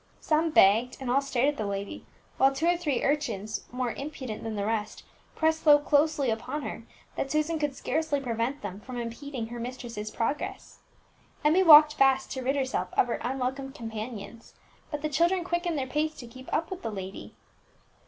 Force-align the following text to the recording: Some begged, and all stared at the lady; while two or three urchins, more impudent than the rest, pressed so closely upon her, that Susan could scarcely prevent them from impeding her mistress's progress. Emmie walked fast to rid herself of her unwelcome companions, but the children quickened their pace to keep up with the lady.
Some 0.19 0.49
begged, 0.49 0.97
and 0.99 1.11
all 1.11 1.21
stared 1.21 1.47
at 1.49 1.57
the 1.57 1.65
lady; 1.67 2.07
while 2.37 2.51
two 2.51 2.65
or 2.65 2.75
three 2.75 3.03
urchins, 3.03 3.65
more 3.71 3.91
impudent 3.93 4.41
than 4.41 4.55
the 4.55 4.65
rest, 4.65 5.03
pressed 5.35 5.61
so 5.63 5.77
closely 5.77 6.31
upon 6.31 6.63
her, 6.63 6.81
that 7.15 7.31
Susan 7.31 7.59
could 7.59 7.75
scarcely 7.75 8.19
prevent 8.19 8.63
them 8.63 8.79
from 8.79 8.97
impeding 8.97 9.49
her 9.49 9.59
mistress's 9.59 10.09
progress. 10.09 10.79
Emmie 11.45 11.61
walked 11.61 11.93
fast 11.93 12.31
to 12.31 12.41
rid 12.41 12.55
herself 12.55 12.87
of 12.93 13.05
her 13.05 13.19
unwelcome 13.21 13.71
companions, 13.73 14.55
but 14.89 15.03
the 15.03 15.07
children 15.07 15.43
quickened 15.43 15.77
their 15.77 15.85
pace 15.85 16.15
to 16.15 16.25
keep 16.25 16.51
up 16.51 16.71
with 16.71 16.81
the 16.81 16.89
lady. 16.89 17.35